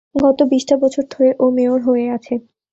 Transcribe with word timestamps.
গত 0.15 0.39
বিশটা 0.51 0.75
বছর 0.83 1.03
ধরে 1.11 1.29
ও 1.39 1.45
মেয়র 1.55 1.79
হয়ে 1.87 2.05
আছে। 2.17 2.33